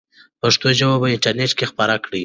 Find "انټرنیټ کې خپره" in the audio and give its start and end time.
1.15-1.95